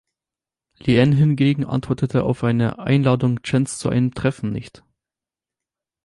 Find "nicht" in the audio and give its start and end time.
4.51-4.83